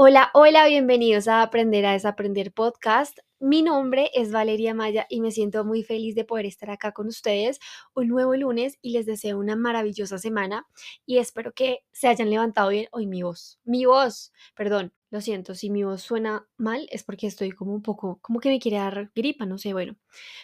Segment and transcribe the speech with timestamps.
[0.00, 3.18] Hola, hola, bienvenidos a Aprender a Desaprender Podcast.
[3.40, 7.08] Mi nombre es Valeria Maya y me siento muy feliz de poder estar acá con
[7.08, 7.58] ustedes
[7.96, 10.68] un nuevo lunes y les deseo una maravillosa semana
[11.04, 13.58] y espero que se hayan levantado bien hoy mi voz.
[13.64, 17.82] Mi voz, perdón, lo siento, si mi voz suena mal es porque estoy como un
[17.82, 19.96] poco, como que me quiere dar gripa, no sé, bueno.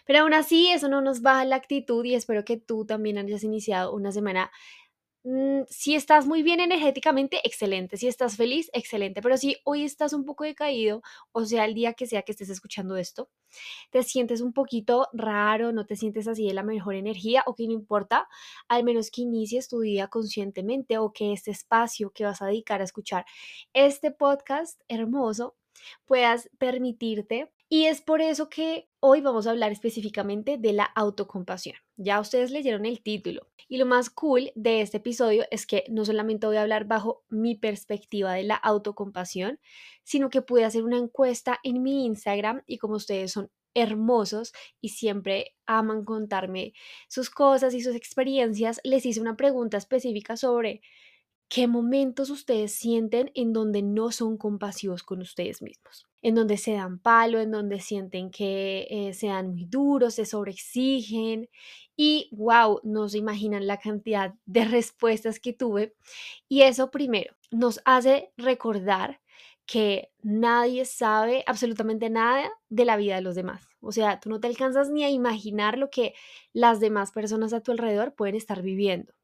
[0.04, 3.44] Pero aún así, eso no nos baja la actitud y espero que tú también hayas
[3.44, 4.50] iniciado una semana
[5.68, 7.96] si estás muy bien energéticamente, excelente.
[7.96, 9.22] Si estás feliz, excelente.
[9.22, 12.50] Pero si hoy estás un poco decaído, o sea, el día que sea que estés
[12.50, 13.30] escuchando esto,
[13.90, 17.66] te sientes un poquito raro, no te sientes así de la mejor energía, o que
[17.66, 18.28] no importa,
[18.68, 22.80] al menos que inicies tu día conscientemente o que este espacio que vas a dedicar
[22.82, 23.24] a escuchar
[23.74, 25.56] este podcast hermoso
[26.06, 31.74] puedas permitirte y es por eso que hoy vamos a hablar específicamente de la autocompasión.
[31.96, 33.48] Ya ustedes leyeron el título.
[33.68, 37.24] Y lo más cool de este episodio es que no solamente voy a hablar bajo
[37.30, 39.58] mi perspectiva de la autocompasión,
[40.04, 44.90] sino que pude hacer una encuesta en mi Instagram y como ustedes son hermosos y
[44.90, 46.74] siempre aman contarme
[47.08, 50.80] sus cosas y sus experiencias, les hice una pregunta específica sobre
[51.48, 56.06] ¿Qué momentos ustedes sienten en donde no son compasivos con ustedes mismos?
[56.24, 60.24] En donde se dan palo, en donde sienten que eh, se dan muy duros, se
[60.26, 61.48] sobreexigen
[61.96, 65.94] y wow, no se imaginan la cantidad de respuestas que tuve.
[66.48, 69.20] Y eso primero nos hace recordar
[69.66, 73.66] que nadie sabe absolutamente nada de la vida de los demás.
[73.80, 76.14] O sea, tú no te alcanzas ni a imaginar lo que
[76.52, 79.14] las demás personas a tu alrededor pueden estar viviendo.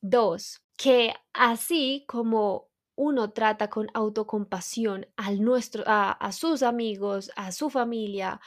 [0.00, 7.70] Dos, que así como uno trata con autocompasión al nuestro, a, sus amigos, a su
[7.70, 8.40] familia,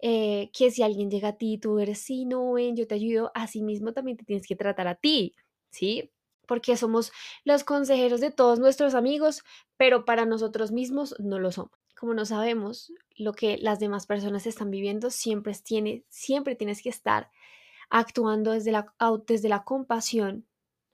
[0.00, 3.30] eh, que si alguien llega a ti, tú eres, sí, no, ven, yo te ayudo,
[3.34, 5.34] así mismo también te tienes que tratar a ti,
[5.70, 6.10] ¿sí?
[6.46, 7.12] Porque somos
[7.44, 9.42] los consejeros de todos nuestros amigos,
[9.76, 11.72] pero para nosotros mismos no lo somos.
[11.96, 16.90] Como no sabemos lo que las demás personas están viviendo, siempre, tiene, siempre tienes que
[16.90, 17.30] estar
[17.88, 18.72] actuando desde
[19.48, 20.46] la compasión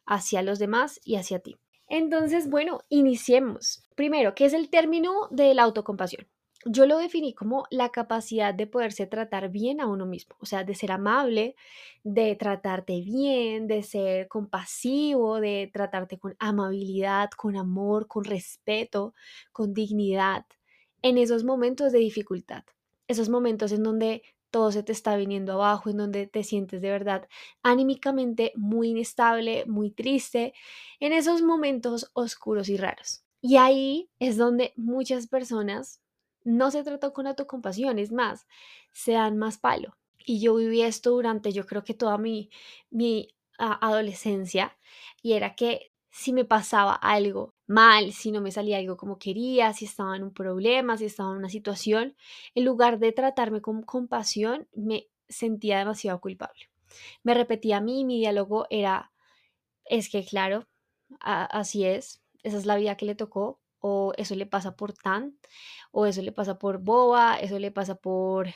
[0.07, 1.60] hacia los demás y hacia ti.
[1.91, 3.85] Entonces, bueno, iniciemos.
[3.97, 6.27] Primero, ¿qué es el término de la autocompasión?
[6.65, 10.63] Yo lo definí como la capacidad de poderse tratar bien a uno mismo, o sea,
[10.63, 11.57] de ser amable,
[12.05, 19.15] de tratarte bien, de ser compasivo, de tratarte con amabilidad, con amor, con respeto,
[19.53, 20.45] con dignidad,
[21.03, 22.63] en esos momentos de dificultad,
[23.09, 26.91] esos momentos en donde todo se te está viniendo abajo, en donde te sientes de
[26.91, 27.29] verdad
[27.63, 30.53] anímicamente muy inestable, muy triste,
[31.01, 33.25] en esos momentos oscuros y raros.
[33.41, 36.01] Y ahí es donde muchas personas
[36.45, 38.47] no se tratan con autocompasión, es más,
[38.93, 39.97] se dan más palo.
[40.19, 42.51] Y yo viví esto durante, yo creo que toda mi,
[42.91, 44.77] mi adolescencia,
[45.23, 49.73] y era que si me pasaba algo mal, si no me salía algo como quería,
[49.73, 52.17] si estaba en un problema, si estaba en una situación,
[52.55, 56.69] en lugar de tratarme con compasión, me sentía demasiado culpable.
[57.23, 59.13] Me repetía a mí, mi diálogo era,
[59.85, 60.67] es que claro,
[61.21, 65.39] así es, esa es la vida que le tocó, o eso le pasa por tan,
[65.93, 68.49] o eso le pasa por boba, eso le pasa por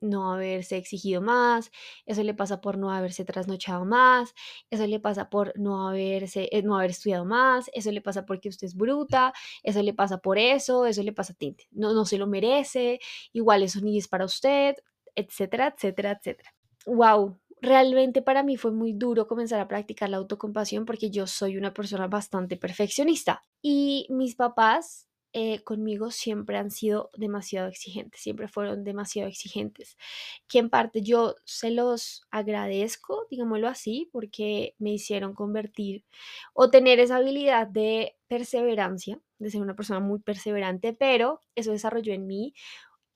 [0.00, 1.70] no haberse exigido más,
[2.06, 4.34] eso le pasa por no haberse trasnochado más,
[4.70, 8.48] eso le pasa por no haberse eh, no haber estudiado más, eso le pasa porque
[8.48, 12.04] usted es bruta, eso le pasa por eso, eso le pasa a tinte, no no
[12.04, 13.00] se lo merece,
[13.32, 14.76] igual eso ni es para usted,
[15.14, 16.54] etcétera, etcétera, etcétera.
[16.86, 21.56] Wow, realmente para mí fue muy duro comenzar a practicar la autocompasión porque yo soy
[21.56, 28.46] una persona bastante perfeccionista y mis papás eh, conmigo siempre han sido demasiado exigentes, siempre
[28.46, 29.98] fueron demasiado exigentes,
[30.46, 36.04] que en parte yo se los agradezco, digámoslo así, porque me hicieron convertir
[36.52, 42.12] o tener esa habilidad de perseverancia, de ser una persona muy perseverante, pero eso desarrolló
[42.12, 42.54] en mí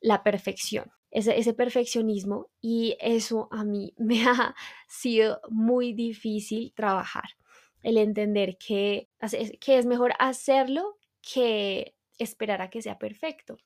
[0.01, 0.91] la perfección.
[1.13, 4.57] Ese, perfeccionismo y eso a mí me ha
[4.89, 7.31] sido muy difícil trabajar.
[7.85, 9.09] El entender que,
[9.61, 13.59] que es mejor hacerlo que esperar a que sea perfecto,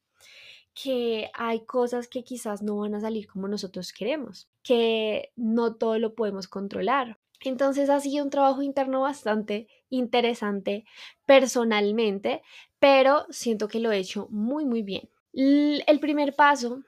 [0.74, 5.98] que hay cosas que quizás no van a salir como nosotros queremos, que no todo
[5.98, 7.18] lo podemos controlar.
[7.44, 10.84] Entonces ha sido un trabajo interno bastante interesante
[11.26, 12.42] personalmente,
[12.78, 15.10] pero siento que lo he hecho muy, muy bien.
[15.32, 16.82] El primer paso,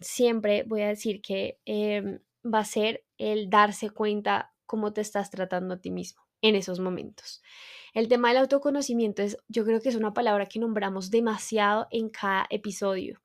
[0.00, 5.30] siempre voy a decir que em, va a ser el darse cuenta cómo te estás
[5.30, 7.42] tratando a ti mismo en esos momentos.
[7.96, 12.10] El tema del autoconocimiento es, yo creo que es una palabra que nombramos demasiado en
[12.10, 13.22] cada episodio,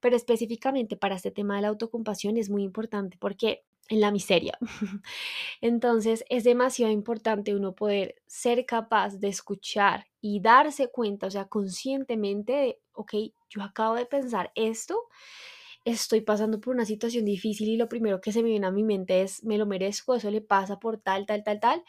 [0.00, 4.56] pero específicamente para este tema de la autocompasión es muy importante porque en la miseria.
[5.60, 11.44] Entonces es demasiado importante uno poder ser capaz de escuchar y darse cuenta, o sea,
[11.44, 13.12] conscientemente de, ok,
[13.50, 15.02] yo acabo de pensar esto,
[15.84, 18.84] estoy pasando por una situación difícil y lo primero que se me viene a mi
[18.84, 21.84] mente es, me lo merezco, eso le pasa por tal, tal, tal, tal.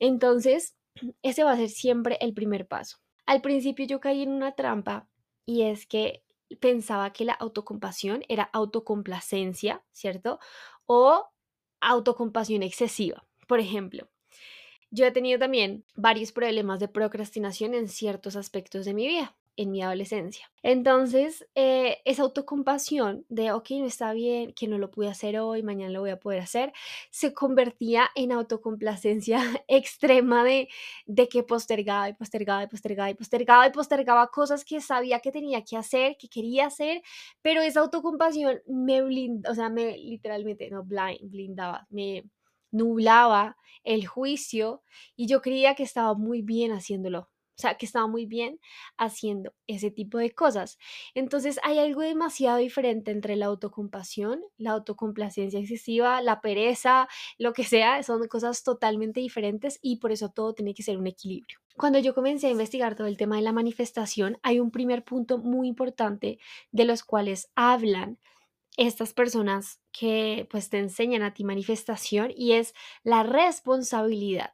[0.00, 0.74] Entonces,
[1.22, 2.98] ese va a ser siempre el primer paso.
[3.26, 5.08] Al principio yo caí en una trampa
[5.44, 6.24] y es que
[6.60, 10.38] pensaba que la autocompasión era autocomplacencia, ¿cierto?
[10.86, 11.28] O
[11.80, 13.26] autocompasión excesiva.
[13.46, 14.08] Por ejemplo,
[14.90, 19.72] yo he tenido también varios problemas de procrastinación en ciertos aspectos de mi vida en
[19.72, 20.50] mi adolescencia.
[20.62, 25.64] Entonces, eh, esa autocompasión de, ok, no está bien, que no lo pude hacer hoy,
[25.64, 26.72] mañana lo voy a poder hacer,
[27.10, 30.68] se convertía en autocomplacencia extrema de,
[31.28, 35.64] que postergaba y postergaba y postergaba y postergaba y postergaba cosas que sabía que tenía
[35.64, 37.02] que hacer, que quería hacer,
[37.42, 42.24] pero esa autocompasión me blindaba, o sea, me literalmente, no, blind, blindaba, me
[42.70, 44.82] nublaba el juicio
[45.16, 47.28] y yo creía que estaba muy bien haciéndolo
[47.58, 48.60] o sea, que estaba muy bien
[48.96, 50.78] haciendo ese tipo de cosas.
[51.14, 57.64] Entonces hay algo demasiado diferente entre la autocompasión, la autocomplacencia excesiva, la pereza, lo que
[57.64, 61.58] sea, son cosas totalmente diferentes y por eso todo tiene que ser un equilibrio.
[61.76, 65.38] Cuando yo comencé a investigar todo el tema de la manifestación, hay un primer punto
[65.38, 66.38] muy importante
[66.70, 68.18] de los cuales hablan
[68.76, 72.72] estas personas que pues te enseñan a ti manifestación y es
[73.02, 74.52] la responsabilidad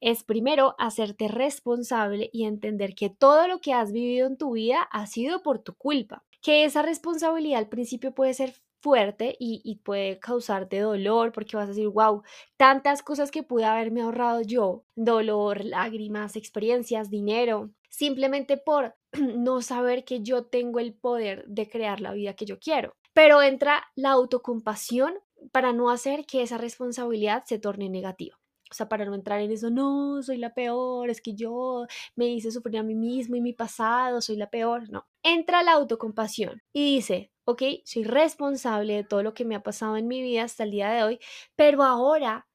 [0.00, 4.82] es primero hacerte responsable y entender que todo lo que has vivido en tu vida
[4.90, 6.24] ha sido por tu culpa.
[6.40, 11.68] Que esa responsabilidad al principio puede ser fuerte y, puede causarte dolor porque vas a
[11.68, 12.22] decir, wow,
[12.56, 18.96] tantas cosas que pude haberme ahorrado yo, dolor, lágrimas, experiencias, dinero, simplemente por
[19.36, 22.94] no saber que yo tengo el poder de crear la vida que yo quiero.
[23.12, 25.14] Pero entra la autocompasión
[25.52, 28.39] para no hacer que esa responsabilidad se torne negativa.
[28.70, 32.28] O sea, para no entrar en eso, no, soy la peor, es que yo me
[32.28, 34.88] hice sufrir a mí mismo y mi pasado, soy la peor.
[34.90, 35.06] No.
[35.24, 39.96] Entra la autocompasión y dice, ok, soy responsable de todo lo que me ha pasado
[39.96, 41.18] en mi vida hasta el día de hoy,
[41.56, 42.46] pero ahora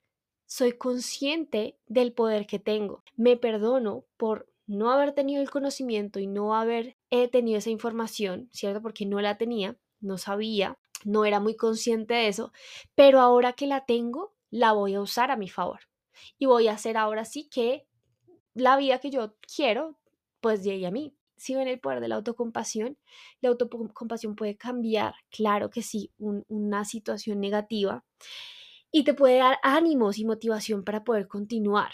[0.46, 3.04] soy consciente del poder que tengo.
[3.18, 8.50] Me perdono por no haber tenido el conocimiento y no haber eh, tenido esa información,
[8.54, 8.82] ¿cierto?
[8.82, 12.54] Porque no la tenía, no sabía, no era muy consciente de eso,
[12.96, 15.82] pero ahora que la tengo, la voy a usar a mi favor
[16.38, 17.88] y voy a hacer ahora sí que
[18.54, 20.00] la vida que yo quiero,
[20.42, 21.16] pues llegue a mí.
[21.38, 22.98] Si ven el poder de la autocompasión,
[23.42, 28.06] la autocompasión puede cambiar, claro que sí, una situación negativa
[28.92, 31.92] y te puede dar ánimos y motivación para poder continuar.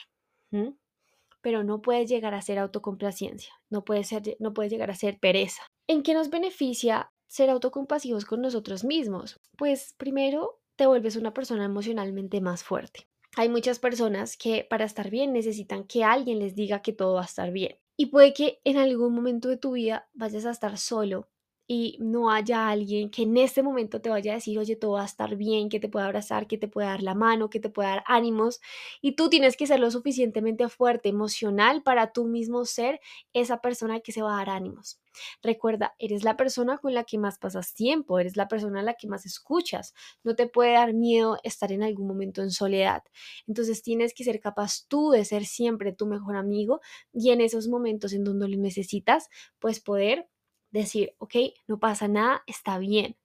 [1.41, 5.17] Pero no puede llegar a ser autocomplacencia, no puede, ser, no puede llegar a ser
[5.19, 5.63] pereza.
[5.88, 9.39] ¿En qué nos beneficia ser autocompasivos con nosotros mismos?
[9.57, 13.07] Pues primero te vuelves una persona emocionalmente más fuerte.
[13.36, 17.24] Hay muchas personas que para estar bien necesitan que alguien les diga que todo va
[17.24, 17.78] a estar bien.
[17.98, 21.30] Y puede que en algún momento de tu vida vayas a estar solo
[21.73, 25.03] y no haya alguien que en este momento te vaya a decir, oye, todo va
[25.03, 27.69] a estar bien, que te pueda abrazar, que te pueda dar la mano, que te
[27.69, 28.59] pueda dar ánimos.
[29.01, 33.00] Y tú tienes que ser lo suficientemente fuerte, emocional, para tú mismo ser
[33.31, 35.00] esa persona que se va a dar ánimos.
[35.41, 38.95] Recuerda, eres la persona con la que más pasas tiempo, eres la persona a la
[38.95, 39.94] que más escuchas.
[40.25, 43.03] No te puede dar miedo estar en algún momento en soledad.
[43.47, 46.81] Entonces tienes que ser capaz tú de ser siempre tu mejor amigo
[47.13, 49.29] y en esos momentos en donde lo necesitas,
[49.60, 50.27] pues poder
[50.72, 51.36] decir, ok,
[51.68, 53.18] no pasa nada, está bien.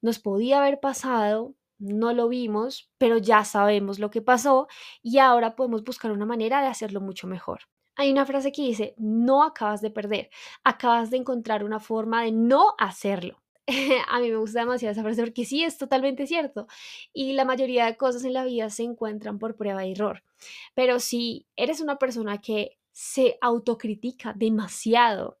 [0.00, 4.68] Nos podía haber pasado, no lo vimos, pero ya sabemos lo que pasó
[5.02, 7.60] y ahora podemos buscar una manera de hacerlo mucho mejor.
[7.96, 10.30] Hay una frase que dice, no acabas de perder,
[10.64, 13.42] acabas de encontrar una forma de no hacerlo.
[14.08, 16.66] a mí me gusta demasiado esa frase porque sí, es totalmente cierto.
[17.12, 20.22] Y la mayoría de cosas en la vida se encuentran por prueba y error.
[20.74, 25.38] Pero si eres una persona que se autocritica demasiado,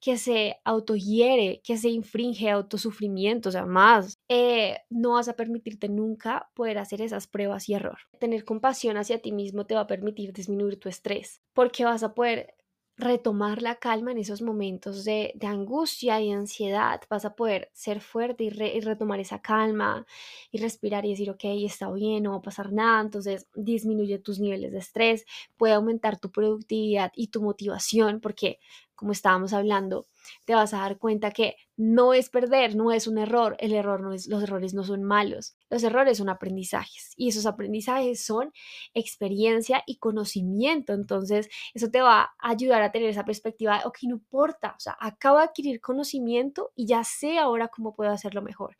[0.00, 5.88] que se autohiere, que se infringe autosufrimiento, o sea, más, eh, no vas a permitirte
[5.88, 7.98] nunca poder hacer esas pruebas y error.
[8.18, 12.14] Tener compasión hacia ti mismo te va a permitir disminuir tu estrés, porque vas a
[12.14, 12.54] poder
[12.96, 17.00] retomar la calma en esos momentos de, angustia y ansiedad.
[17.10, 20.06] Vas a poder ser fuerte y, y, retomar esa calma
[20.52, 23.00] y respirar y decir, ok, está bien, no va a pasar nada.
[23.00, 25.24] Entonces disminuye tus niveles de estrés,
[25.56, 28.60] puede aumentar tu productividad y tu motivación, porque
[28.94, 30.06] como estábamos hablando,
[30.44, 34.00] te vas a dar cuenta que no es perder, no es un error, el error
[34.00, 38.52] no es, los errores no son malos, los errores son aprendizajes y esos aprendizajes son
[38.94, 43.98] experiencia y conocimiento, entonces eso te va a ayudar a tener esa perspectiva de, ok,
[44.04, 48.42] no importa, o sea, acabo de adquirir conocimiento y ya sé ahora cómo puedo hacerlo
[48.42, 48.76] mejor,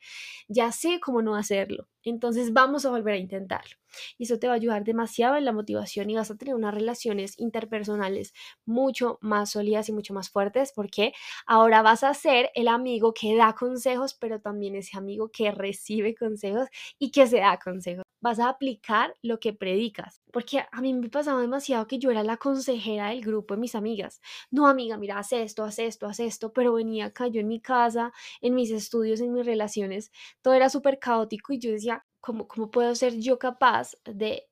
[0.48, 3.76] ya sé cómo no hacerlo, entonces vamos a volver a intentarlo.
[4.18, 6.74] Y eso te va a ayudar demasiado en la motivación y vas a tener unas
[6.74, 8.32] relaciones interpersonales
[8.66, 11.12] mucho más sólidas y mucho más fuertes porque
[11.46, 16.14] ahora vas a ser el amigo que da consejos, pero también ese amigo que recibe
[16.14, 18.04] consejos y que se da consejos.
[18.20, 22.22] Vas a aplicar lo que predicas, porque a mí me pasaba demasiado que yo era
[22.22, 24.20] la consejera del grupo de mis amigas.
[24.50, 27.60] No, amiga, mira, haz esto, haz esto, haz esto, pero venía acá yo en mi
[27.60, 30.10] casa, en mis estudios, en mis relaciones,
[30.42, 34.48] todo era súper caótico y yo decía, ¿cómo, ¿cómo puedo ser yo capaz de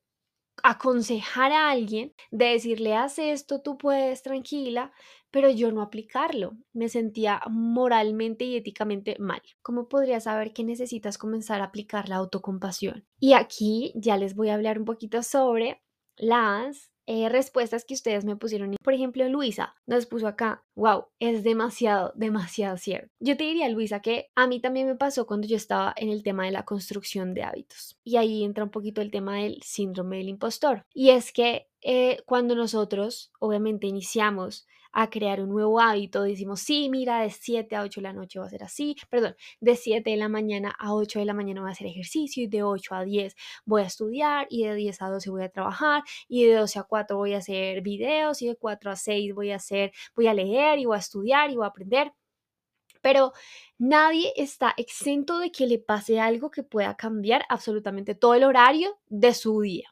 [0.62, 4.92] aconsejar a alguien, de decirle, haz esto, tú puedes, tranquila,
[5.30, 6.56] pero yo no aplicarlo.
[6.72, 9.42] Me sentía moralmente y éticamente mal.
[9.62, 13.06] ¿Cómo podrías saber que necesitas comenzar a aplicar la autocompasión?
[13.18, 15.82] Y aquí ya les voy a hablar un poquito sobre
[16.16, 18.76] las eh, respuestas que ustedes me pusieron.
[18.82, 23.08] Por ejemplo, Luisa nos puso acá, wow, es demasiado, demasiado cierto.
[23.20, 26.22] Yo te diría, Luisa, que a mí también me pasó cuando yo estaba en el
[26.22, 27.98] tema de la construcción de hábitos.
[28.04, 30.84] Y ahí entra un poquito el tema del síndrome del impostor.
[30.94, 36.88] Y es que eh, cuando nosotros, obviamente, iniciamos a crear un nuevo hábito, decimos, sí,
[36.90, 40.10] mira, de 7 a 8 de la noche va a ser así, perdón, de 7
[40.10, 42.94] de la mañana a 8 de la mañana voy a hacer ejercicio y de 8
[42.94, 43.34] a 10
[43.64, 46.82] voy a estudiar y de 10 a 12 voy a trabajar y de 12 a
[46.84, 50.34] 4 voy a hacer videos y de 4 a 6 voy a hacer, voy a
[50.34, 52.12] leer y voy a estudiar y voy a aprender.
[53.02, 53.32] Pero
[53.78, 58.98] nadie está exento de que le pase algo que pueda cambiar absolutamente todo el horario
[59.08, 59.91] de su día.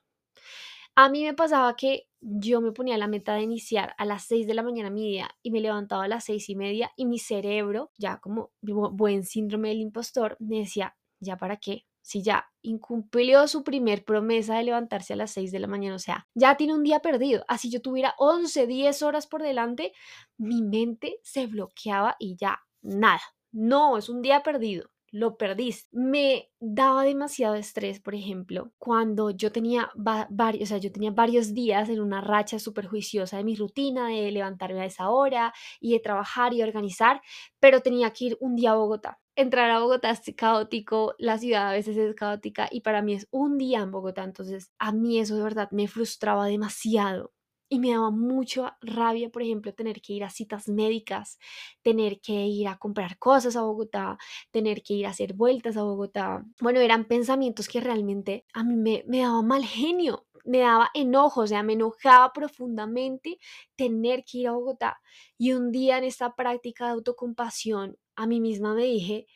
[0.96, 4.46] A mí me pasaba que yo me ponía la meta de iniciar a las 6
[4.46, 7.18] de la mañana mi día y me levantaba a las seis y media y mi
[7.18, 11.86] cerebro, ya como buen síndrome del impostor, me decía, ¿ya para qué?
[12.02, 15.98] Si ya incumplió su primer promesa de levantarse a las 6 de la mañana, o
[15.98, 17.44] sea, ya tiene un día perdido.
[17.48, 19.92] Así yo tuviera 11, 10 horas por delante,
[20.38, 23.20] mi mente se bloqueaba y ya nada.
[23.52, 25.88] No, es un día perdido lo perdiste.
[25.92, 31.54] Me daba demasiado estrés, por ejemplo, cuando yo tenía varios, o sea, yo tenía varios
[31.54, 35.92] días en una racha súper juiciosa de mi rutina, de levantarme a esa hora y
[35.92, 37.20] de trabajar y organizar,
[37.58, 39.20] pero tenía que ir un día a Bogotá.
[39.36, 43.26] Entrar a Bogotá es caótico, la ciudad a veces es caótica y para mí es
[43.30, 47.32] un día en Bogotá, entonces a mí eso de verdad me frustraba demasiado
[47.70, 51.38] y me daba mucha rabia, por ejemplo, tener que ir a citas médicas,
[51.82, 54.18] tener que ir a comprar cosas a Bogotá,
[54.50, 56.44] tener que ir a hacer vueltas a Bogotá.
[56.60, 61.42] Bueno, eran pensamientos que realmente a mí me, me daba mal genio, me daba enojo,
[61.42, 63.38] o sea, me enojaba profundamente
[63.76, 65.00] tener que ir a Bogotá.
[65.38, 69.26] Y un día en esta práctica de autocompasión, a mí misma me dije,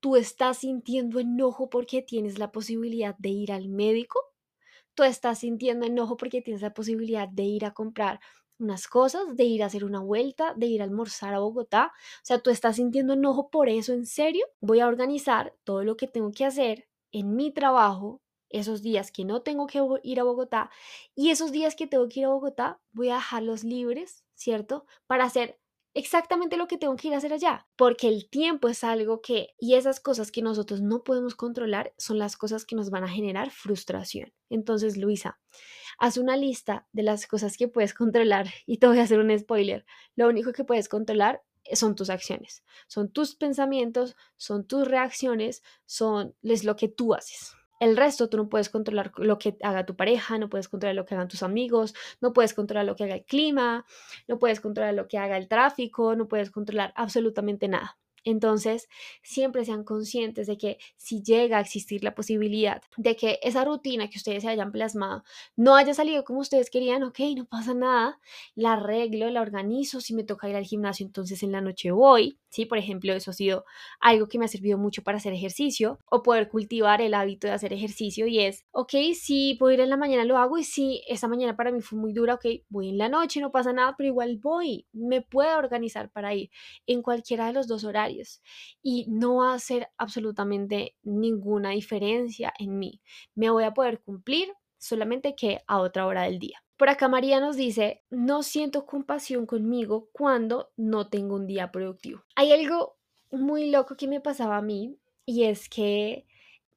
[0.00, 4.20] tú estás sintiendo enojo porque tienes la posibilidad de ir al médico
[4.98, 8.18] tú estás sintiendo enojo porque tienes la posibilidad de ir a comprar
[8.58, 11.92] unas cosas, de ir a hacer una vuelta, de ir a almorzar a Bogotá.
[11.94, 14.44] O sea, tú estás sintiendo enojo por eso, ¿en serio?
[14.60, 19.24] Voy a organizar todo lo que tengo que hacer en mi trabajo, esos días que
[19.24, 20.68] no tengo que ir a Bogotá
[21.14, 24.84] y esos días que tengo que ir a Bogotá, voy a dejarlos libres, ¿cierto?
[25.06, 25.60] Para hacer
[25.98, 29.54] exactamente lo que tengo que ir a hacer allá, porque el tiempo es algo que,
[29.58, 33.08] y esas cosas que nosotros no podemos controlar son las cosas que nos van a
[33.08, 34.32] generar frustración.
[34.48, 35.40] Entonces, Luisa,
[35.98, 39.36] haz una lista de las cosas que puedes controlar y te voy a hacer un
[39.36, 39.84] spoiler.
[40.14, 46.34] Lo único que puedes controlar son tus acciones, son tus pensamientos, son tus reacciones, son
[46.42, 47.57] es lo que tú haces.
[47.80, 51.04] El resto tú no puedes controlar lo que haga tu pareja, no puedes controlar lo
[51.04, 53.84] que hagan tus amigos, no puedes controlar lo que haga el clima,
[54.26, 57.98] no puedes controlar lo que haga el tráfico, no puedes controlar absolutamente nada.
[58.24, 58.88] Entonces,
[59.22, 64.08] siempre sean conscientes de que si llega a existir la posibilidad de que esa rutina
[64.10, 65.24] que ustedes se hayan plasmado
[65.56, 68.18] no haya salido como ustedes querían, ok, no pasa nada,
[68.54, 72.38] la arreglo, la organizo, si me toca ir al gimnasio, entonces en la noche voy,
[72.50, 72.66] ¿sí?
[72.66, 73.64] Por ejemplo, eso ha sido
[74.00, 77.52] algo que me ha servido mucho para hacer ejercicio o poder cultivar el hábito de
[77.52, 81.02] hacer ejercicio y es, ok, si puedo ir en la mañana lo hago y si
[81.08, 83.94] esa mañana para mí fue muy dura, ok, voy en la noche, no pasa nada,
[83.96, 86.50] pero igual voy, me puedo organizar para ir
[86.86, 88.42] en cualquiera de los dos horarios
[88.82, 93.00] y no va a hacer absolutamente ninguna diferencia en mí.
[93.34, 96.62] Me voy a poder cumplir solamente que a otra hora del día.
[96.78, 102.22] Por acá María nos dice, no siento compasión conmigo cuando no tengo un día productivo.
[102.36, 102.96] Hay algo
[103.32, 106.24] muy loco que me pasaba a mí y es que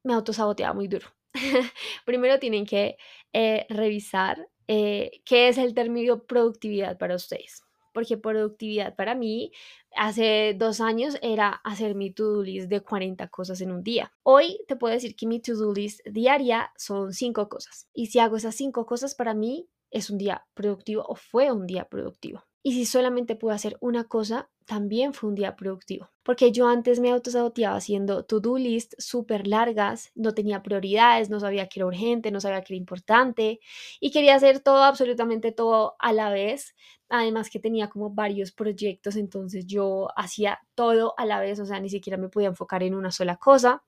[0.03, 1.05] me autosaboteaba muy duro.
[2.05, 2.97] Primero tienen que
[3.31, 7.61] eh, revisar eh, qué es el término productividad para ustedes.
[7.93, 9.51] porque productividad para mí
[9.95, 14.11] hace dos años era hacer mi to-do list de 40 cosas en un día.
[14.23, 17.87] Hoy te puedo decir que mi to-do list diaria son cinco cosas.
[17.93, 21.67] Y si hago esas cinco cosas para mí, es un día productivo o fue un
[21.67, 22.43] día productivo.
[22.63, 26.11] Y si solamente pude hacer una cosa, también fue un día productivo.
[26.23, 31.67] Porque yo antes me autosaboteaba haciendo to-do list súper largas, no tenía prioridades, no sabía
[31.67, 33.59] que era urgente, no sabía que era importante
[33.99, 36.75] y quería hacer todo, absolutamente todo a la vez.
[37.09, 41.79] Además que tenía como varios proyectos, entonces yo hacía todo a la vez, o sea,
[41.79, 43.83] ni siquiera me podía enfocar en una sola cosa.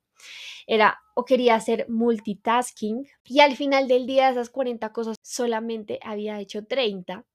[0.68, 6.00] Era o quería hacer multitasking y al final del día de esas 40 cosas solamente
[6.04, 7.26] había hecho 30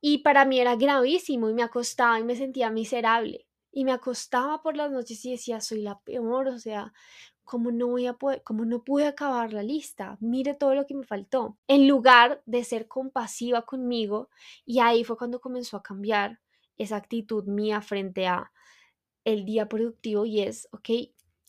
[0.00, 3.46] y para mí era gravísimo y me acostaba y me sentía miserable.
[3.72, 6.92] Y me acostaba por las noches y decía, soy la peor, o sea,
[7.44, 10.16] ¿cómo no voy a poder, cómo no pude acabar la lista?
[10.20, 11.58] Mire todo lo que me faltó.
[11.68, 14.30] En lugar de ser compasiva conmigo,
[14.64, 16.40] y ahí fue cuando comenzó a cambiar
[16.78, 18.50] esa actitud mía frente a
[19.24, 20.88] el día productivo y es, ok,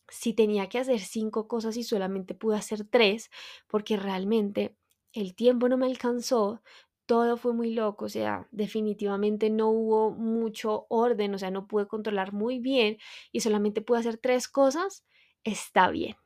[0.09, 3.29] si tenía que hacer cinco cosas y solamente pude hacer tres,
[3.67, 4.75] porque realmente
[5.13, 6.61] el tiempo no me alcanzó,
[7.05, 11.87] todo fue muy loco, o sea, definitivamente no hubo mucho orden, o sea, no pude
[11.87, 12.97] controlar muy bien
[13.31, 15.05] y solamente pude hacer tres cosas,
[15.43, 16.17] está bien.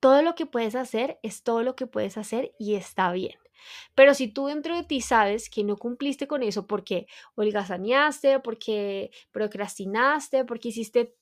[0.00, 3.38] Todo lo que puedes hacer es todo lo que puedes hacer y está bien.
[3.94, 9.10] Pero si tú dentro de ti sabes que no cumpliste con eso porque holgazaneaste, porque
[9.30, 11.14] procrastinaste, porque hiciste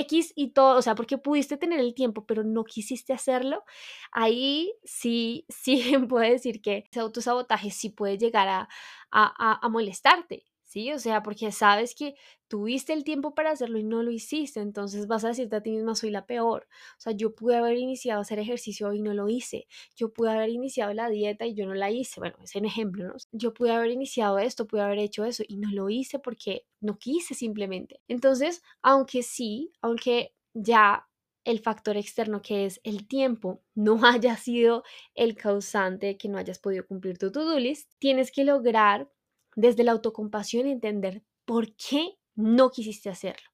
[0.00, 3.64] X y todo, o sea, porque pudiste tener el tiempo, pero no quisiste hacerlo,
[4.12, 8.68] ahí sí, sí puede decir que ese autosabotaje sí puede llegar a,
[9.12, 10.44] a, a molestarte.
[10.72, 10.92] ¿Sí?
[10.92, 12.14] O sea, porque sabes que
[12.48, 15.70] tuviste el tiempo para hacerlo y no lo hiciste, entonces vas a decirte a ti
[15.72, 16.66] misma, soy la peor.
[16.98, 19.66] O sea, yo pude haber iniciado a hacer ejercicio y no lo hice.
[19.96, 22.20] Yo pude haber iniciado la dieta y yo no la hice.
[22.20, 23.14] Bueno, es un ejemplo, ¿no?
[23.32, 26.98] Yo pude haber iniciado esto, pude haber hecho eso y no lo hice porque no
[26.98, 28.00] quise simplemente.
[28.08, 31.06] Entonces, aunque sí, aunque ya
[31.44, 36.38] el factor externo que es el tiempo no haya sido el causante de que no
[36.38, 39.10] hayas podido cumplir tu to-do list, tienes que lograr
[39.54, 43.50] desde la autocompasión entender por qué no quisiste hacerlo.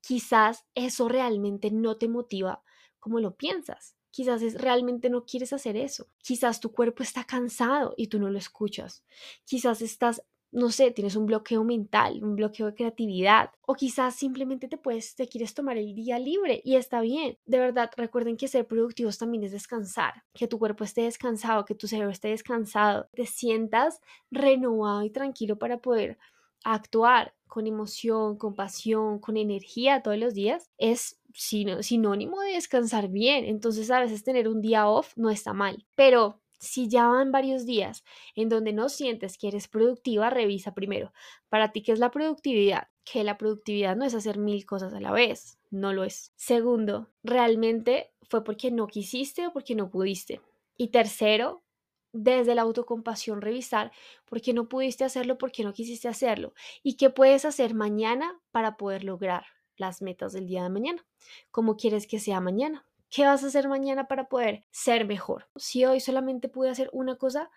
[0.00, 2.62] Quizás eso realmente no te motiva
[2.98, 3.96] como lo piensas.
[4.10, 6.08] Quizás es, realmente no quieres hacer eso.
[6.18, 9.04] Quizás tu cuerpo está cansado y tú no lo escuchas.
[9.44, 14.68] Quizás estás no sé, tienes un bloqueo mental, un bloqueo de creatividad o quizás simplemente
[14.68, 17.38] te puedes te quieres tomar el día libre y está bien.
[17.46, 21.74] De verdad, recuerden que ser productivos también es descansar, que tu cuerpo esté descansado, que
[21.74, 24.00] tu cerebro esté descansado, te sientas
[24.30, 26.18] renovado y tranquilo para poder
[26.64, 33.44] actuar con emoción, con pasión, con energía todos los días, es sinónimo de descansar bien.
[33.44, 37.66] Entonces, a veces tener un día off no está mal, pero si ya van varios
[37.66, 38.04] días
[38.36, 41.12] en donde no sientes que eres productiva, revisa primero.
[41.48, 42.88] Para ti, ¿qué es la productividad?
[43.04, 46.32] Que la productividad no es hacer mil cosas a la vez, no lo es.
[46.36, 50.40] Segundo, ¿realmente fue porque no quisiste o porque no pudiste?
[50.76, 51.64] Y tercero,
[52.12, 53.90] desde la autocompasión revisar
[54.24, 58.40] por qué no pudiste hacerlo, por qué no quisiste hacerlo y qué puedes hacer mañana
[58.52, 59.46] para poder lograr
[59.76, 61.04] las metas del día de mañana.
[61.50, 62.86] ¿Cómo quieres que sea mañana?
[63.12, 65.46] ¿Qué vas a hacer mañana para poder ser mejor?
[65.56, 67.50] Si hoy solamente pude hacer una cosa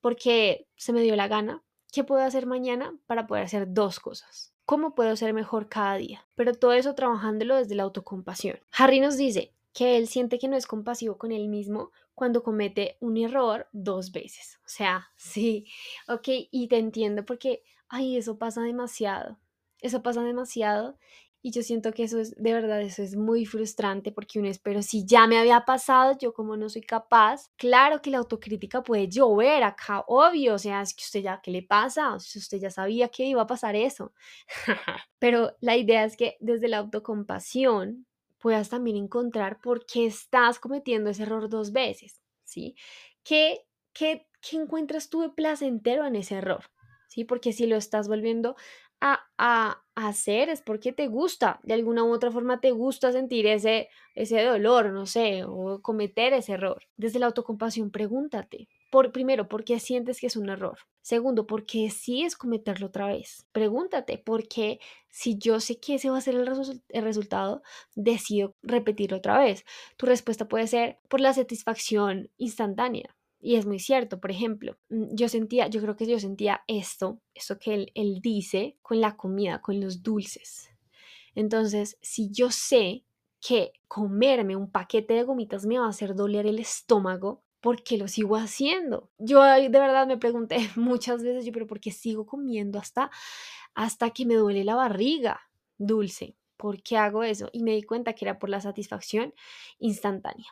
[0.00, 4.54] porque se me dio la gana, ¿qué puedo hacer mañana para poder hacer dos cosas?
[4.64, 6.26] ¿Cómo puedo ser mejor cada día?
[6.34, 8.58] Pero todo eso trabajándolo desde la autocompasión.
[8.72, 12.96] Harry nos dice que él siente que no es compasivo con él mismo cuando comete
[13.00, 14.60] un error dos veces.
[14.64, 15.66] O sea, sí,
[16.08, 19.38] ok, y te entiendo porque, ay, eso pasa demasiado.
[19.78, 20.96] Eso pasa demasiado
[21.44, 24.60] y yo siento que eso es, de verdad, eso es muy frustrante porque uno es,
[24.60, 28.82] pero si ya me había pasado, yo como no soy capaz, claro que la autocrítica
[28.84, 32.14] puede llover acá, obvio, o sea, es que usted ya, ¿qué le pasa?
[32.14, 34.12] O sea, usted ya sabía que iba a pasar eso.
[35.18, 38.06] pero la idea es que desde la autocompasión
[38.38, 42.76] puedas también encontrar por qué estás cometiendo ese error dos veces, ¿sí?
[43.24, 46.70] ¿Qué, qué, qué encuentras tú de placentero en ese error?
[47.08, 47.24] ¿Sí?
[47.24, 48.56] Porque si lo estás volviendo
[49.02, 53.88] a, hacer es porque te gusta, de alguna u otra forma te gusta sentir ese,
[54.14, 56.82] ese dolor, no sé, o cometer ese error.
[56.96, 60.78] Desde la autocompasión, pregúntate, por, primero, ¿por qué sientes que es un error?
[61.02, 63.46] Segundo, ¿por qué es cometerlo otra vez?
[63.52, 66.48] Pregúntate, ¿por qué si yo sé que ese va a ser el,
[66.88, 67.62] el resultado,
[67.94, 69.64] decido repetirlo otra vez?
[69.96, 73.14] Tu respuesta puede ser por la satisfacción instantánea.
[73.44, 77.20] Y es muy cierto, por ejemplo, mm, yo sentía, yo creo que yo sentía esto,
[77.34, 80.70] esto que él, dice con la comida, con los dulces.
[81.34, 83.04] Entonces, si yo sé
[83.40, 87.98] que comerme un paquete de gomitas me va a hacer doler el estómago, ¿por qué
[87.98, 89.10] lo sigo haciendo?
[89.18, 93.10] Yo de verdad me pregunté muchas veces, yo, pero ¿por qué sigo comiendo hasta,
[93.74, 95.40] hasta que me duele la barriga
[95.78, 96.36] dulce?
[96.56, 97.50] ¿Por qué hago eso?
[97.52, 99.34] Y me di cuenta que era por la satisfacción
[99.80, 100.46] instantánea.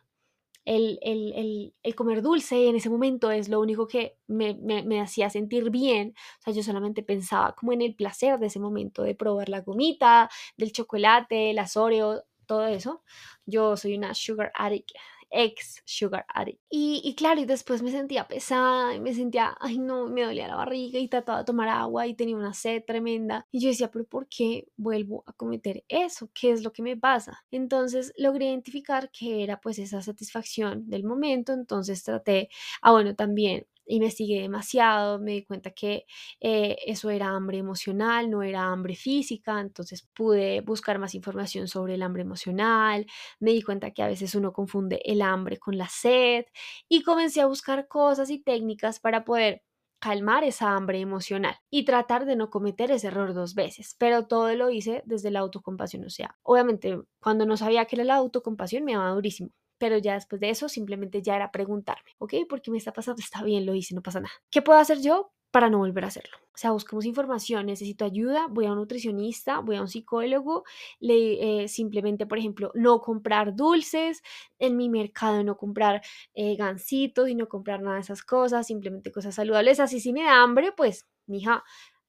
[0.65, 5.01] El, el, el, comer dulce en ese momento es lo único que me, me, me,
[5.01, 6.15] hacía sentir bien.
[6.41, 9.63] O sea, yo solamente pensaba como en el placer de ese momento de probar la
[9.63, 13.03] gomita, del chocolate, las Oreo, todo eso.
[13.47, 14.91] Yo soy una sugar addict
[15.31, 16.61] ex sugar addict.
[16.71, 20.49] Y, y, claro, y después me sentía pesada, y me sentía, ay no, me dolía
[20.49, 23.47] la barriga y trataba de tomar agua y tenía una sed tremenda.
[23.53, 26.31] Y yo decía, pero ¿por qué vuelvo a cometer eso?
[26.35, 27.45] ¿Qué es lo que me pasa?
[27.51, 32.49] Entonces logré identificar que era pues esa satisfacción del momento, entonces traté,
[32.83, 36.07] ah bueno, también investigué demasiado, me di cuenta que
[36.41, 41.95] eh, eso era hambre emocional, no era hambre física, entonces pude buscar más información sobre
[41.95, 43.07] el hambre emocional,
[43.41, 46.45] me di cuenta que a veces uno confunde el hambre con la sed
[46.89, 49.63] y comencé a buscar cosas y técnicas para poder
[50.01, 54.55] calmar esa hambre emocional y tratar de no cometer ese error dos veces, pero todo
[54.55, 58.85] lo hice desde la autocompasión, o sea, obviamente cuando no sabía que era la autocompasión
[58.85, 59.51] me daba durísimo,
[59.81, 62.35] pero ya después de eso simplemente ya era preguntarme, ¿ok?
[62.49, 63.21] ¿Por qué me está pasando?
[63.21, 64.35] Está bien, lo hice, no pasa nada.
[64.51, 65.33] ¿Qué puedo hacer yo?
[65.51, 66.37] para no volver a hacerlo.
[66.55, 70.63] O sea, buscamos información, necesito ayuda, voy a un nutricionista, voy a un psicólogo,
[71.01, 74.23] le, eh, simplemente, por ejemplo, no comprar dulces
[74.61, 76.03] en mi mercado, no comprar
[76.35, 79.81] eh, gancitos y no comprar nada de esas cosas, simplemente cosas saludables.
[79.81, 81.65] Así si me da hambre, pues, mija,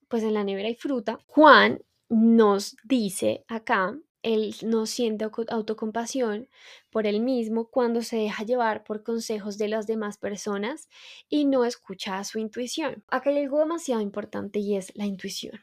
[0.07, 1.17] pues en la nevera hay fruta.
[1.25, 6.47] Juan nos dice acá él no siente autocompasión
[6.89, 10.89] por él mismo cuando se deja llevar por consejos de las demás personas
[11.29, 13.03] y no escucha a su intuición.
[13.07, 15.59] Acá hay algo demasiado importante y es la intuición.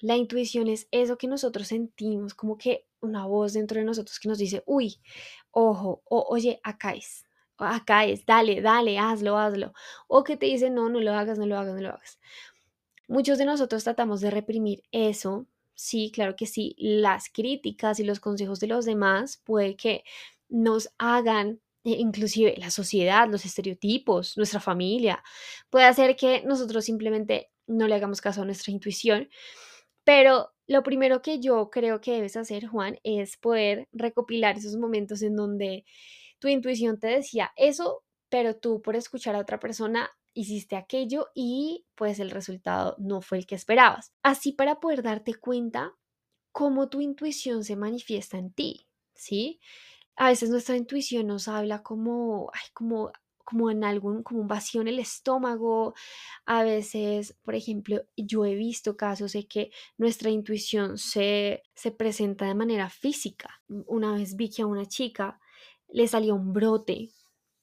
[0.00, 4.28] La intuición es eso que nosotros sentimos, como que una voz dentro de nosotros que
[4.28, 5.00] nos dice, uy,
[5.52, 7.24] ojo, o, oye, acá es,
[7.56, 9.72] acá es, dale, dale, hazlo, hazlo.
[10.08, 12.18] O que te dice, no, no lo hagas, no lo hagas, no lo hagas.
[13.08, 18.20] Muchos de nosotros tratamos de reprimir eso sí, claro que sí, las críticas y los
[18.20, 20.04] consejos de los demás puede que
[20.48, 25.22] nos hagan e inclusive la sociedad, los estereotipos, nuestra familia,
[25.70, 29.28] puede hacer que nosotros simplemente no le hagamos caso a nuestra intuición.
[30.04, 35.22] Pero lo primero que yo creo que debes hacer, Juan, es poder recopilar esos momentos
[35.22, 35.84] en donde
[36.38, 41.86] tu intuición te decía eso, pero tú por escuchar a otra persona hiciste aquello y
[41.94, 44.12] pues el resultado no fue el que esperabas.
[44.22, 45.94] Así para poder darte cuenta
[46.52, 49.60] cómo tu intuición se manifiesta en ti, ¿sí?
[50.16, 53.12] A veces nuestra intuición nos habla como, ay, como,
[53.44, 55.94] como en algún, como un vacío en el estómago.
[56.46, 62.46] A veces, por ejemplo, yo he visto casos de que nuestra intuición se, se presenta
[62.46, 63.62] de manera física.
[63.68, 65.40] Una vez vi que a una chica
[65.88, 67.10] le salió un brote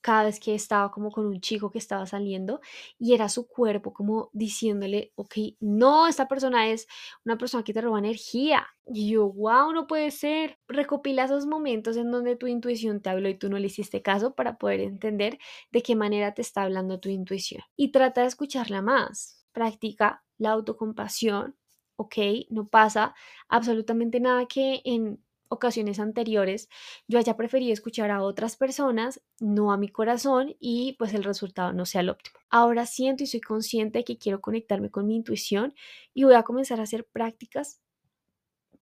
[0.01, 2.61] cada vez que estaba como con un chico que estaba saliendo
[2.97, 6.87] y era su cuerpo como diciéndole, ok, no, esta persona es
[7.25, 8.67] una persona que te roba energía.
[8.91, 10.57] Y yo, wow, no puede ser.
[10.67, 14.33] Recopila esos momentos en donde tu intuición te habló y tú no le hiciste caso
[14.35, 15.37] para poder entender
[15.71, 17.61] de qué manera te está hablando tu intuición.
[17.75, 19.45] Y trata de escucharla más.
[19.51, 21.55] Practica la autocompasión,
[21.97, 22.15] ok,
[22.49, 23.13] no pasa
[23.49, 26.69] absolutamente nada que en ocasiones anteriores
[27.07, 31.73] yo haya preferido escuchar a otras personas, no a mi corazón y pues el resultado
[31.73, 32.39] no sea el óptimo.
[32.49, 35.73] Ahora siento y soy consciente de que quiero conectarme con mi intuición
[36.13, 37.81] y voy a comenzar a hacer prácticas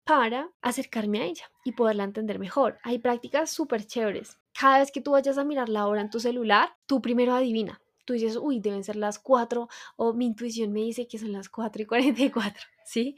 [0.05, 2.79] para acercarme a ella y poderla entender mejor.
[2.83, 4.39] Hay prácticas súper chéveres.
[4.59, 7.81] Cada vez que tú vayas a mirar la hora en tu celular, tú primero adivina.
[8.05, 11.49] Tú dices, uy, deben ser las 4 o mi intuición me dice que son las
[11.49, 12.63] 4 y 44.
[12.85, 13.17] ¿sí?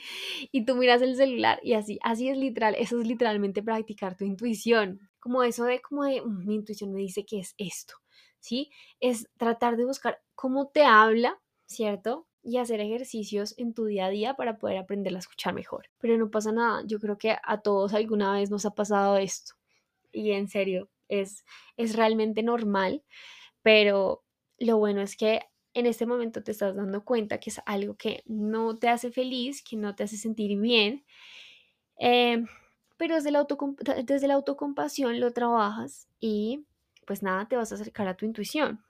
[0.52, 4.24] Y tú miras el celular y así, así es literal, eso es literalmente practicar tu
[4.24, 7.94] intuición, como eso de como de, mm, mi intuición me dice que es esto,
[8.40, 8.70] ¿sí?
[9.00, 12.26] Es tratar de buscar cómo te habla, ¿cierto?
[12.42, 15.88] Y hacer ejercicios en tu día a día para poder aprender a escuchar mejor.
[15.98, 19.54] Pero no pasa nada, yo creo que a todos alguna vez nos ha pasado esto.
[20.12, 21.44] Y en serio, es,
[21.76, 23.02] es realmente normal,
[23.62, 24.24] pero
[24.58, 25.40] lo bueno es que
[25.74, 29.62] en este momento te estás dando cuenta que es algo que no te hace feliz,
[29.62, 31.04] que no te hace sentir bien,
[31.98, 32.46] em,
[32.96, 33.46] pero desde la,
[34.04, 36.66] desde la autocompasión lo trabajas y
[37.06, 38.82] pues nada, te vas a acercar a tu intuición.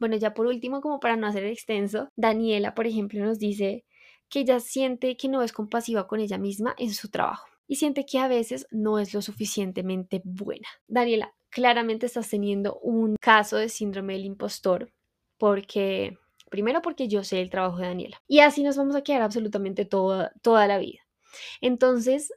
[0.00, 3.84] Bueno, ya por último, como para no hacer extenso, Daniela, por ejemplo, nos dice
[4.30, 8.06] que ella siente que no es compasiva con ella misma en su trabajo y siente
[8.06, 10.66] que a veces no es lo suficientemente buena.
[10.88, 14.92] Daniela, claramente estás teniendo un caso de síndrome del impostor
[15.38, 16.18] porque,
[16.50, 18.18] primero porque yo sé el trabajo de Daniela.
[18.26, 21.00] Y así nos vamos a quedar absolutamente toda, toda la vida.
[21.60, 22.32] Entonces,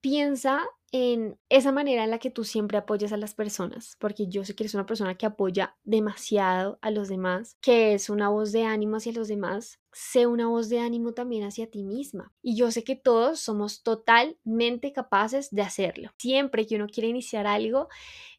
[0.00, 4.44] piensa en esa manera en la que tú siempre apoyas a las personas, porque yo
[4.44, 8.52] sé que eres una persona que apoya demasiado a los demás, que es una voz
[8.52, 12.34] de ánimo hacia los demás, sé una voz de ánimo también hacia ti misma.
[12.42, 16.10] Y yo sé que todos somos totalmente capaces de hacerlo.
[16.18, 17.88] Siempre que uno quiere iniciar algo,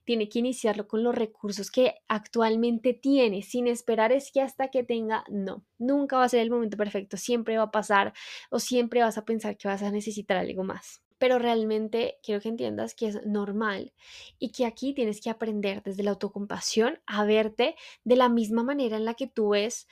[0.06, 4.84] tiene que iniciarlo con los recursos que actualmente tiene, sin esperar es que hasta que
[4.84, 8.14] tenga, no, nunca va a ser el momento perfecto, siempre va a pasar
[8.52, 12.50] o siempre vas a pensar que vas a necesitar algo más pero realmente quiero que
[12.50, 13.94] entiendas que es normal
[14.40, 18.98] y que aquí tienes que aprender desde la autocompasión a verte de la misma manera
[18.98, 19.88] en la que tú ves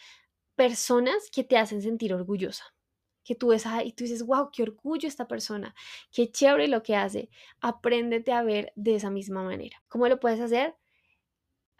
[0.55, 2.65] personas que te hacen sentir orgullosa.
[3.23, 5.75] Que tú ves y tú dices, wow, qué orgullo esta persona,
[6.11, 7.29] qué chévere lo que hace.
[7.61, 9.83] Apréndete a ver de esa misma manera.
[9.87, 10.75] ¿Cómo lo puedes hacer?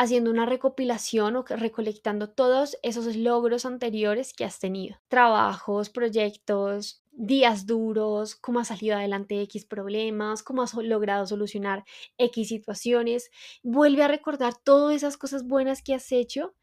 [0.02, 4.98] Haciendo una recopilación o recolectando todos esos logros anteriores que has tenido.
[5.10, 11.84] Trabajos, proyectos, días duros, cómo has salido adelante X problemas, cómo has logrado solucionar
[12.18, 13.30] X situaciones.
[13.62, 16.56] Vuelve a recordar todas esas cosas buenas que has hecho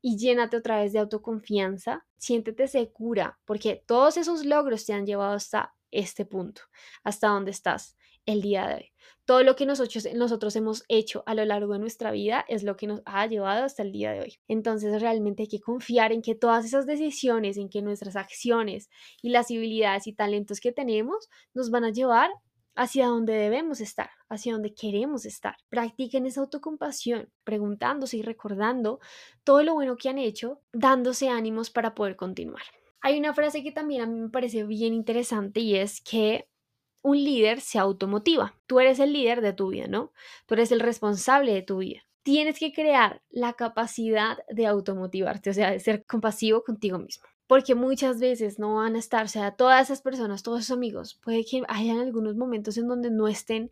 [0.00, 2.06] y llénate otra vez de autoconfianza.
[2.16, 6.62] Siéntete segura porque todos esos logros te han llevado hasta este punto,
[7.04, 7.94] hasta donde estás
[8.26, 8.92] el día de hoy.
[9.24, 12.76] Todo lo que nosotros, nosotros hemos hecho a lo largo de nuestra vida es lo
[12.76, 14.38] que nos ha llevado hasta el día de hoy.
[14.46, 18.88] Entonces realmente hay que confiar en que todas esas decisiones, en que nuestras acciones
[19.22, 22.30] y las habilidades y talentos que tenemos nos van a llevar
[22.76, 25.56] hacia donde debemos estar, hacia donde queremos estar.
[25.70, 29.00] Practiquen esa autocompasión, preguntándose y recordando
[29.42, 32.62] todo lo bueno que han hecho, dándose ánimos para poder continuar.
[33.00, 36.48] Hay una frase que también a mí me parece bien interesante y es que
[37.06, 38.56] un líder se automotiva.
[38.66, 40.12] Tú eres el líder de tu vida, ¿no?
[40.46, 42.00] Tú eres el responsable de tu vida.
[42.24, 47.24] Tienes que crear la capacidad de automotivarte, o sea, de ser compasivo contigo mismo.
[47.46, 51.14] Porque muchas veces no van a estar, o sea, todas esas personas, todos esos amigos,
[51.22, 53.70] puede que hayan algunos momentos en donde no estén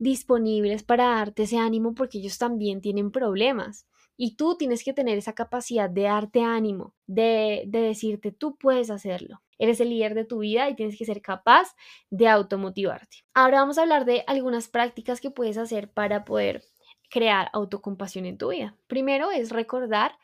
[0.00, 3.86] disponibles para darte ese ánimo porque ellos también tienen problemas.
[4.16, 8.90] Y tú tienes que tener esa capacidad de darte ánimo, de, de decirte, tú puedes
[8.90, 9.40] hacerlo.
[9.62, 11.76] Eres el líder de tu vida y tienes que ser capaz
[12.10, 13.18] de automotivarte.
[13.32, 16.64] Ahora vamos a hablar de algunas prácticas que puedes hacer para poder
[17.08, 18.76] crear autocompasión en tu vida.
[18.88, 20.18] Primero es recordar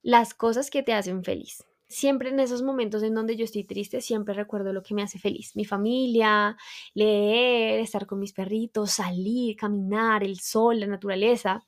[0.00, 1.64] las cosas que te hacen feliz.
[1.88, 5.18] Siempre en esos momentos en donde yo estoy triste, siempre recuerdo lo que me hace
[5.18, 5.56] feliz.
[5.56, 6.56] Mi familia,
[6.94, 11.66] leer, estar con mis perritos, salir, caminar, el sol, la naturaleza.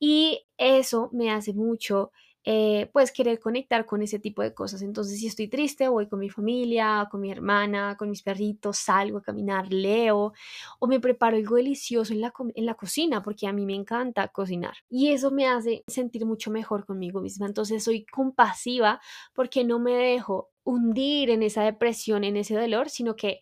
[0.00, 2.10] Y eso me hace mucho
[2.44, 4.80] eh, pues querer conectar con ese tipo de cosas.
[4.80, 9.18] Entonces, si estoy triste, voy con mi familia, con mi hermana, con mis perritos, salgo
[9.18, 10.32] a caminar, leo
[10.78, 14.28] o me preparo algo delicioso en la, en la cocina, porque a mí me encanta
[14.28, 14.74] cocinar.
[14.88, 17.46] Y eso me hace sentir mucho mejor conmigo misma.
[17.46, 19.00] Entonces, soy compasiva
[19.34, 23.40] porque no me dejo hundir en esa depresión, en ese dolor, sino que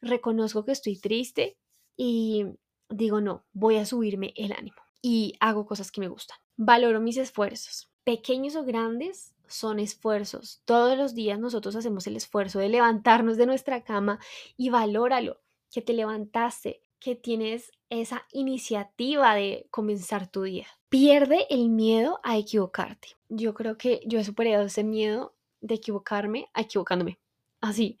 [0.00, 1.58] reconozco que estoy triste
[1.96, 2.46] y
[2.88, 6.38] digo, no, voy a subirme el ánimo y hago cosas que me gustan.
[6.56, 10.62] Valoro mis esfuerzos pequeños o grandes, son esfuerzos.
[10.64, 14.20] Todos los días nosotros hacemos el esfuerzo de levantarnos de nuestra cama
[14.56, 15.40] y valóralo,
[15.72, 20.68] que te levantaste, que tienes esa iniciativa de comenzar tu día.
[20.88, 23.08] Pierde el miedo a equivocarte.
[23.28, 27.18] Yo creo que yo he superado ese miedo de equivocarme a equivocándome.
[27.60, 27.98] Así,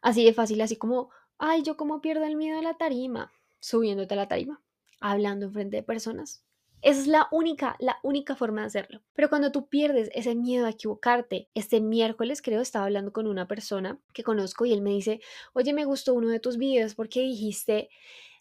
[0.00, 4.14] así de fácil, así como, ay, yo cómo pierdo el miedo a la tarima, subiéndote
[4.14, 4.62] a la tarima,
[5.00, 6.44] hablando en frente de personas,
[6.82, 9.02] esa es la única, la única forma de hacerlo.
[9.14, 13.46] Pero cuando tú pierdes ese miedo a equivocarte, este miércoles creo estaba hablando con una
[13.46, 15.20] persona que conozco y él me dice,
[15.52, 17.90] oye, me gustó uno de tus videos porque dijiste,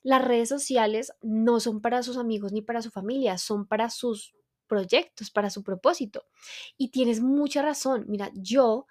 [0.04, 4.34] las redes sociales no son para sus amigos ni para su familia, son para sus
[4.68, 6.24] proyectos, para su propósito.
[6.78, 8.06] Y tienes mucha razón.
[8.08, 8.86] Mira, yo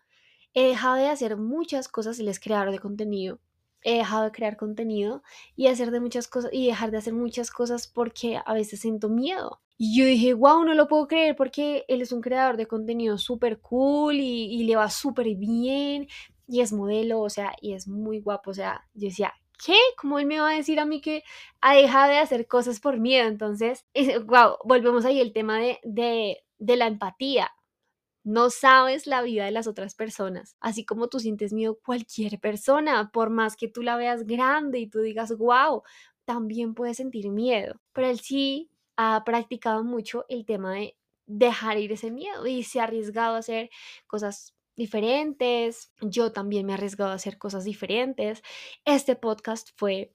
[0.53, 3.41] he dejado de hacer muchas cosas, él es creador de contenido,
[3.83, 5.23] he dejado de crear contenido
[5.57, 9.09] y hacer de muchas cosas y dejar de hacer muchas cosas porque a veces siento
[9.09, 9.61] miedo.
[9.77, 13.17] Y yo dije, wow, no lo puedo creer porque él es un creador de contenido
[13.17, 16.09] súper cool y, y, le va súper bien
[16.49, 19.77] y es modelo, o sea, y es muy guapo, o sea, yo decía, ¿qué?
[19.97, 21.23] ¿Cómo él me va a decir a mí que
[21.61, 23.29] ha dejado de hacer cosas por miedo?
[23.29, 23.85] Entonces,
[24.27, 27.51] wow, volvemos ahí el tema de, de, de la empatía.
[28.29, 33.11] No sabes la vida de las otras personas, así como tú sientes miedo cualquier persona,
[33.11, 35.83] por más que tú la veas grande y tú digas, wow,
[36.27, 37.81] también puedes sentir miedo.
[37.95, 42.81] Pero él sí ha practicado mucho el tema de dejar ir ese miedo y se
[42.81, 43.71] ha arriesgado a hacer
[44.07, 45.91] cosas diferentes.
[46.03, 48.43] Yo también me he arriesgado a hacer cosas diferentes.
[48.85, 50.15] Este podcast fue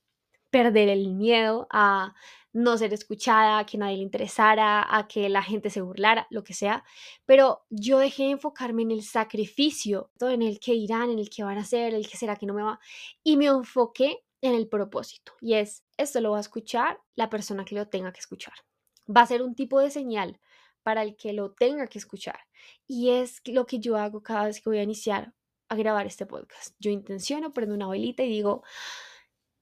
[0.54, 2.14] perder el miedo a
[2.54, 6.44] no ser escuchada, a que nadie le interesara, a que la gente se burlara, lo
[6.44, 6.84] que sea.
[7.26, 11.44] Pero yo dejé de enfocarme en el sacrificio, en el que irán, en el que
[11.44, 12.80] van a hacer, el que será que no me va.
[13.24, 17.66] Y me enfoqué en el propósito y es, esto lo va a escuchar la persona
[17.66, 18.54] que lo tenga que escuchar.
[19.10, 20.40] Va a ser un tipo de señal
[20.84, 22.42] para el que lo tenga que escuchar.
[22.86, 25.34] Y es lo que yo hago cada vez que voy a iniciar
[25.70, 26.76] a grabar este podcast.
[26.78, 28.64] Yo intenciono, prendo una velita y digo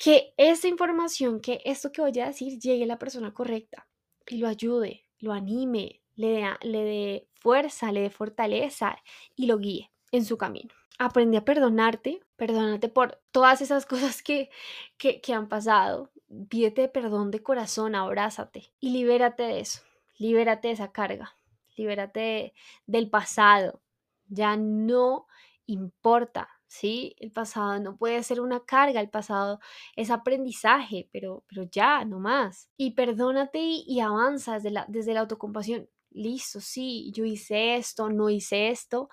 [0.02, 3.88] que esa información, que esto que voy a decir llegue a la persona correcta
[4.28, 8.98] y lo ayude, lo anime, le dé, le dé fuerza, le dé fortaleza
[9.36, 10.74] y lo guíe en su camino.
[10.98, 14.50] Aprende a perdonarte, perdónate por todas esas cosas que,
[14.98, 16.12] que, han pasado.
[16.50, 19.82] Pídete perdón de corazón, abrázate y libérate de eso
[20.22, 21.36] libérate de esa carga,
[21.76, 22.54] libérate
[22.86, 23.82] del pasado,
[24.28, 25.26] ya no
[25.66, 27.16] importa, ¿sí?
[27.20, 29.60] El pasado no puede ser una carga, el pasado
[29.98, 32.70] es aprendizaje, pero, pero ya, no más.
[32.78, 35.90] Y perdónate y, avanza desde la, desde la autocompasión.
[36.12, 39.10] Listo, sí, yo hice esto, no hice esto.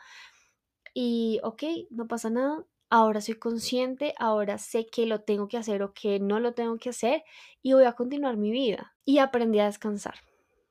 [0.95, 2.65] Y ok, no pasa nada.
[2.91, 6.79] Ahora soy consciente, ahora sé que lo tengo que hacer o que no lo tengo
[6.79, 7.25] que hacer
[7.61, 8.95] y voy a continuar mi vida.
[9.05, 10.15] Y aprendí a descansar.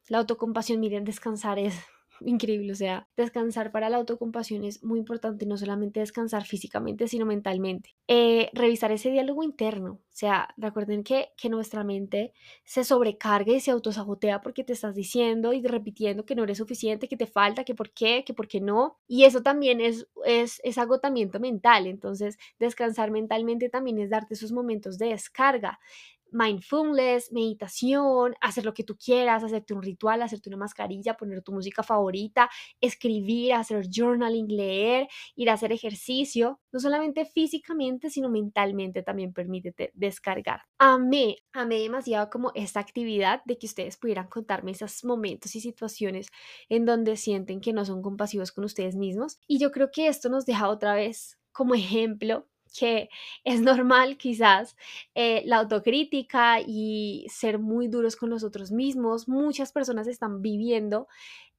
[0.08, 1.76] La autocompasión, miren, descansar es
[2.22, 7.26] increíble, o sea, descansar para la autocompasión es muy importante, no solamente descansar físicamente, sino
[7.26, 7.96] mentalmente.
[8.08, 13.60] Eh, revisar ese diálogo interno, o sea, recuerden que, que nuestra mente se sobrecarga y
[13.60, 17.64] se autosabotea porque te estás diciendo y repitiendo que no eres suficiente, que te falta,
[17.64, 21.88] que por qué, que por qué no, y eso también es, es, es agotamiento mental,
[21.88, 25.80] entonces descansar mentalmente también es darte esos momentos de descarga,
[26.32, 31.52] mindfulness, meditación, hacer lo que tú quieras, hacerte un ritual, hacerte una mascarilla, poner tu
[31.52, 32.50] música favorita,
[32.82, 39.92] escribir, hacer journaling, leer, ir a hacer ejercicio, no solamente físicamente, sino mentalmente también permítete
[39.94, 40.62] descargar.
[40.78, 46.28] Amé, amé demasiado como esta actividad de que ustedes pudieran contarme esos momentos y situaciones
[46.70, 49.40] en donde sienten que no son compasivos con ustedes mismos.
[49.48, 53.10] Y yo creo que esto nos deja otra vez como ejemplo que
[53.44, 54.76] es normal quizás
[55.16, 59.28] eh, la autocrítica y ser muy duros con nosotros mismos.
[59.28, 61.08] Muchas personas están viviendo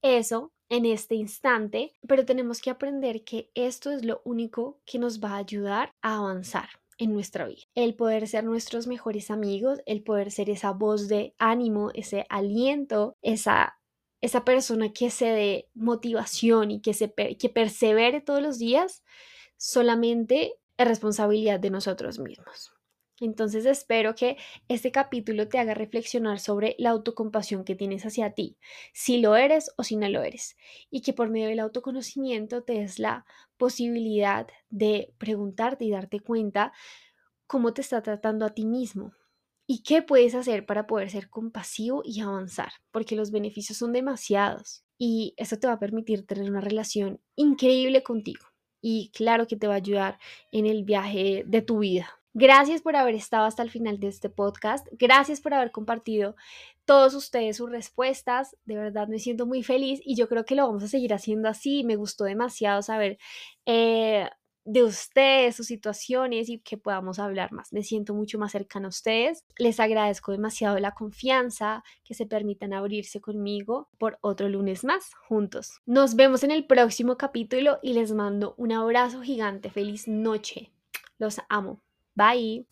[0.03, 5.21] eso en este instante, pero tenemos que aprender que esto es lo único que nos
[5.23, 6.69] va a ayudar a avanzar
[6.99, 7.63] en nuestra vida.
[7.75, 13.17] El poder ser nuestros mejores amigos, el poder ser esa voz de ánimo, ese aliento,
[13.23, 13.79] esa,
[14.21, 19.05] esa persona que se dé motivación y que, se, que persevere todos los días,
[19.57, 22.73] solamente es responsabilidad de nosotros mismos.
[23.21, 24.37] Entonces espero que
[24.69, 28.59] este capítulo te haga reflexionar sobre la autocompasión que tienes hacia ti,
[28.93, 30.57] si lo eres o si no lo eres,
[30.89, 36.73] y que por medio del autoconocimiento te des la posibilidad de preguntarte y darte cuenta
[37.49, 39.15] cómo te está tratando a ti mismo
[39.67, 44.85] y qué puedes hacer para poder ser compasivo y avanzar, porque los beneficios son demasiados
[44.97, 48.48] y eso te va a permitir tener una relación increíble contigo
[48.81, 50.19] y claro que te va a ayudar
[50.53, 52.19] en el viaje de tu vida.
[52.35, 54.87] Gracias por haber estado hasta el final de este podcast.
[54.93, 56.37] Gracias por haber compartido
[56.85, 58.57] todos ustedes sus respuestas.
[58.65, 61.49] De verdad me siento muy feliz y yo creo que lo vamos a seguir haciendo
[61.49, 61.83] así.
[61.85, 63.19] Me gustó demasiado saber
[63.67, 64.29] eh,
[64.69, 67.73] de ustedes, sus situaciones y que podamos hablar más.
[67.73, 69.45] Me siento mucho más cercana a ustedes.
[69.57, 75.81] Les agradezco demasiado la confianza que se permitan abrirse conmigo por otro lunes más juntos.
[75.87, 79.71] Nos vemos en el próximo capítulo y les mando un abrazo gigante.
[79.71, 80.71] Feliz noche.
[81.19, 81.81] Los amo.
[82.15, 82.67] Bye.